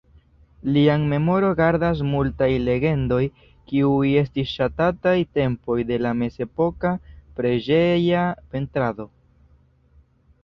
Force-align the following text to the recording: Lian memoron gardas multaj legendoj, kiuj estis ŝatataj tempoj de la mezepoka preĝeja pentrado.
Lian 0.75 1.01
memoron 1.09 1.51
gardas 1.57 1.99
multaj 2.13 2.47
legendoj, 2.69 3.19
kiuj 3.71 4.09
estis 4.23 4.53
ŝatataj 4.59 5.13
tempoj 5.39 5.77
de 5.91 5.99
la 6.05 6.13
mezepoka 6.23 6.93
preĝeja 7.41 8.23
pentrado. 8.55 9.07